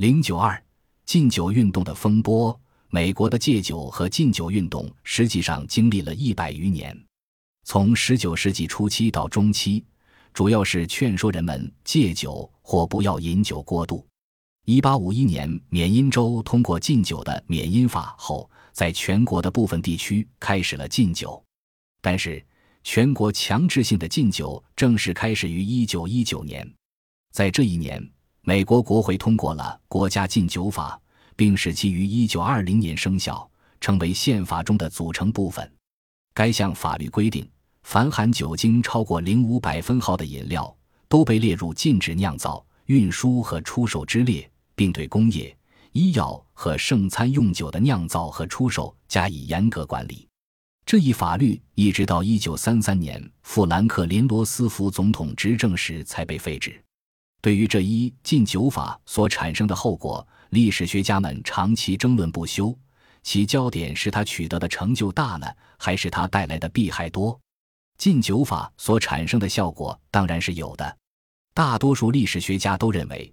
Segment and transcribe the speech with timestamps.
[0.00, 0.58] 零九二
[1.04, 2.58] 禁酒运动的风波，
[2.88, 6.98] 美国的戒酒和禁酒运动实际上经历了一百余年，
[7.64, 9.84] 从十九世纪初期到中期，
[10.32, 14.02] 主要是劝说人们戒酒或不要饮酒过度。
[14.64, 21.44] 一八五一年，缅因州通过禁酒的缅因法后，在全国的部分地区开始了禁酒，
[22.00, 22.42] 但是
[22.82, 26.66] 全国强制性的禁酒正式开始于一九一九年，
[27.34, 28.10] 在这一年。
[28.42, 30.98] 美国国会通过了国家禁酒法，
[31.36, 33.48] 并使其于一九二零年生效，
[33.80, 35.70] 成为宪法中的组成部分。
[36.32, 37.46] 该项法律规定，
[37.82, 40.74] 凡含酒精超过零五百分号的饮料
[41.06, 45.54] 都被列入禁止酿造、运输和出售之列，并对工业、
[45.92, 50.26] 医药和圣餐用酒的酿造和出售加以严格管理。
[50.86, 56.82] 这一法律一直到一九三三年富兰克林·罗斯福总统执政时才被废止。
[57.40, 62.76] 对于这一禁酒法所产生的后果，历史学家们长期争论不休。
[63.22, 65.46] 其焦点是他取得的成就大呢，
[65.78, 67.38] 还是他带来的弊害多？
[67.98, 70.96] 禁酒法所产生的效果当然是有的。
[71.52, 73.32] 大多数历史学家都认为，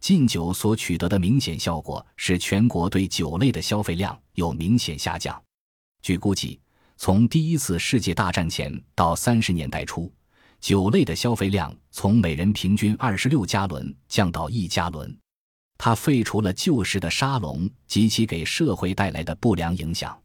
[0.00, 5.42] 禁酒所取得的明显效果是全国对酒类的消费量有明显下降。
[6.00, 6.58] 据估计，
[6.96, 10.10] 从第一次世界大战前到三十年代初。
[10.66, 15.16] 酒类的消费量从每人平均二十六加仑降到一加仑，
[15.78, 20.20] 它废除了旧时的沙龙及其给社会带来的不良影响。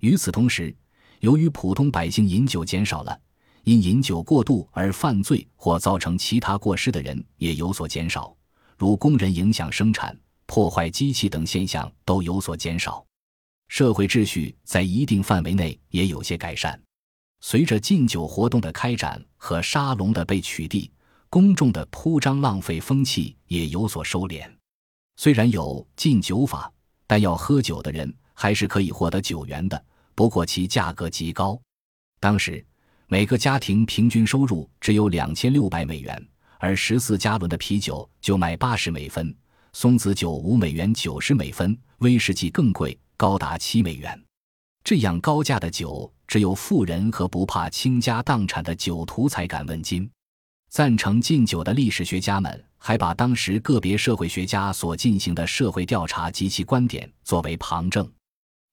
[0.00, 0.74] 与此同时，
[1.20, 3.16] 由于普通百姓饮酒减少了，
[3.62, 8.36] 因饮酒过度而犯罪或造成其他过失的人也有所减少，
[8.76, 13.06] 如工人影响生产、破坏机器等现象都有所减少，
[13.68, 16.76] 社会秩序在一定范围内也有些改善。
[17.40, 20.90] 随着禁酒活动的开展和沙龙的被取缔，
[21.28, 24.50] 公众的铺张浪费风气也有所收敛。
[25.16, 26.72] 虽然有禁酒法，
[27.06, 29.82] 但要喝酒的人还是可以获得酒源的。
[30.14, 31.60] 不过其价格极高，
[32.20, 32.64] 当时
[33.06, 39.34] 每个家庭平均收入只有两千六百美元，而十四加仑的啤酒就卖八十美分，
[39.72, 44.20] 松子酒五美元九十美分，威士忌更贵，高达七美元。
[44.82, 46.10] 这样高价的酒。
[46.36, 50.06] 只有富人和不怕倾家荡产的酒徒才敢问津。
[50.68, 58.06] 赞成禁酒的历史学家们还把当时个别社会学家所进行的社会调查及其观点作为旁证。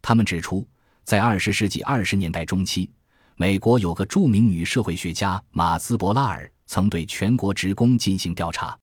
[0.02, 0.68] 他们指出，
[1.06, 2.92] 在二十世纪二十年代中期，
[3.38, 8.78] 美国有个著名女社会学家马兹伯拉尔曾对全国职工进行调查。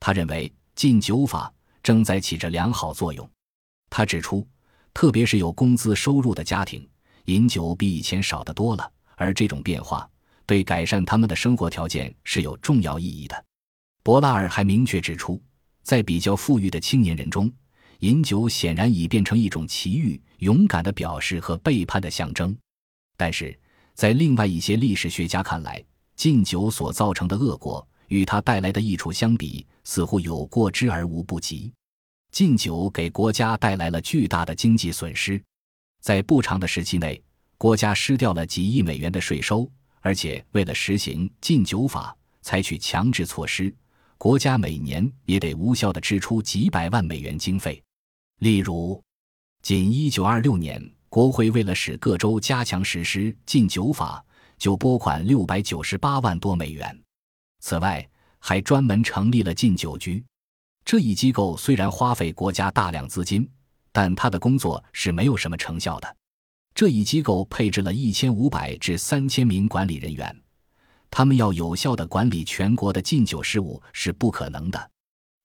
[0.00, 3.30] 他认为禁酒法正在起着良好作用。
[3.88, 4.44] 他指出，
[4.92, 6.84] 特别是有工资收入的家庭。
[7.26, 10.08] 饮酒比以前少得多了，而这种变化
[10.44, 13.44] 对改善他们的生活条件是有重要意义的。
[14.02, 15.40] 博拉尔还明确指出，
[15.82, 17.52] 在比较富裕的青年人中，
[18.00, 22.56] 饮酒显然已变成一种奇遇、勇敢的表示和背叛的象征。
[23.16, 23.58] 但是
[23.94, 25.82] 在另外一些历史学家看来，
[26.14, 31.72] 禁酒所造成的恶果与它带来的益处相比，似乎有过之而无不及。
[32.30, 35.42] 禁酒给国家带来了巨大的经济损失。
[36.06, 37.20] 在不长的时期内，
[37.58, 39.68] 国家失掉了几亿美元的税收，
[40.00, 43.74] 而且为了实行禁酒法，采取强制措施，
[44.16, 47.82] 国家每年也得无效的支出几百万美元经费。
[48.38, 49.02] 例如，
[49.62, 54.24] 仅1926年，国会为了使各州加强实施禁酒法，
[54.58, 56.96] 就拨款698万多美元。
[57.58, 60.24] 此外，还专门成立了禁酒局。
[60.84, 63.50] 这一机构虽然花费国家大量资金。
[63.96, 66.16] 但他的工作是没有什么成效的。
[66.74, 70.38] 这一机构配置了一千五百至三千名管理人员，
[71.10, 74.90] 他们要有效的管理全国的禁酒事务是不可能的。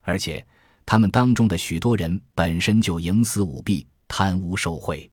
[0.01, 0.45] 而且，
[0.85, 5.09] 他们当中的许多人本身就营私舞弊、贪污受贿。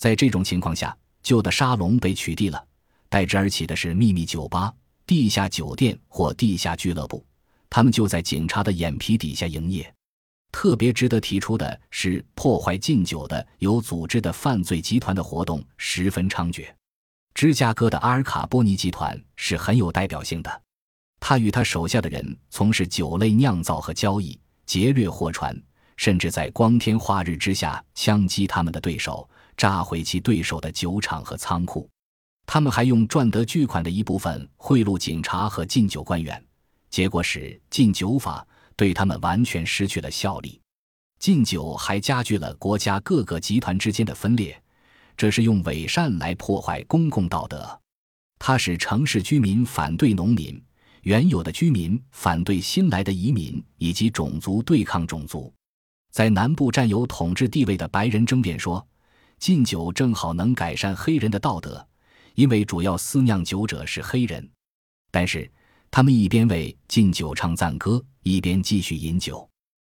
[0.00, 2.66] 在这种情况下，旧的沙龙被取缔了，
[3.08, 4.74] 代之而起的是秘密酒吧、
[5.06, 7.24] 地下酒店或地下俱乐部，
[7.70, 9.94] 他们就在警察的眼皮底下营业。
[10.52, 16.68] 特别值得提出的是，破坏禁酒的有组织的犯罪集团的活动十分猖獗。
[17.34, 20.62] 芝加哥的阿尔卡波尼集团是很有代表性的，
[21.18, 25.58] 他与他手下的人从事酒类酿造和交易，劫掠货船，
[25.96, 31.88] 甚至在光天化日之下枪击他们的对手，炸毁其对手的酒厂和仓库。
[32.44, 36.44] 他们还用赚得巨款的一部分贿赂警察和禁酒官员，
[36.90, 38.46] 结果使禁酒法。
[38.82, 40.60] 对他们完全失去了效力。
[41.20, 44.60] 禁酒还加剧了国家各个集团之间的分裂，
[45.16, 47.80] 这是用伪善来破坏公共道德。
[48.40, 50.60] 它使城市居民反对农民，
[51.02, 55.54] 原有的居民反对新来的移民，以及种族对抗种族。
[56.10, 58.84] 在南部占有统治地位的白人争辩说，
[59.38, 61.86] 禁酒正好能改善黑人的道德，
[62.34, 64.50] 因为主要私酿酒者是黑人。
[65.12, 65.48] 但是，
[65.94, 69.46] 他们一边为禁酒唱赞歌，一边继续饮酒。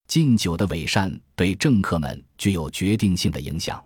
[0.08, 3.82] 禁酒的伪善对政客们具有决定性的影响。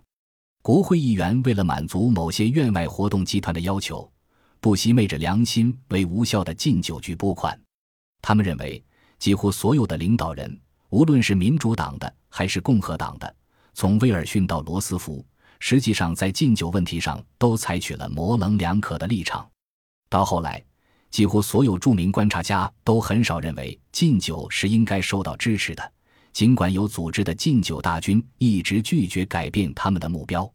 [0.62, 4.10] 国会议员为了满足某些院外活动集团的要求，
[4.58, 7.60] 不惜昧着良心为无效的禁酒局拨款。
[8.22, 8.82] 他们认为，
[9.18, 10.58] 几乎所有的领导人，
[10.88, 13.36] 无论是民主党的还是共和党的，
[13.74, 15.22] 从威尔逊到罗斯福，
[15.60, 19.46] 实际上在禁酒问题上都采取了模棱两可的立场。
[20.08, 20.64] 到后来，
[21.10, 25.92] 几乎所有著名观察家都很少认为禁酒是应该受到支持的。
[26.32, 30.48] 尽管有组织的禁酒大军一直拒绝改变他们的目标，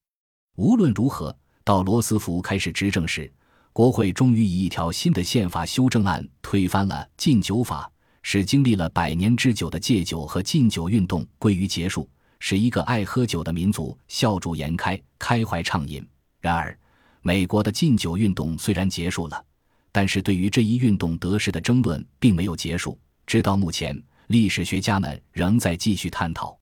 [0.56, 3.30] 无论如何，到罗斯福开始执政时，
[3.74, 7.92] 国会终于以一条新的宪法修正案推翻了禁酒法，
[8.22, 12.08] 使经历了百年之久的戒酒和禁酒运动归于结束，
[12.40, 16.08] 使一个爱喝酒的民族笑逐颜开，开怀畅饮。
[16.40, 16.78] 然而，
[17.22, 19.44] 美国的禁酒运动虽然结束了，
[19.94, 23.98] 但是对于这一运动得失的争论并没有结束，直到目前。
[24.28, 26.58] 历史学家们仍在继续探讨。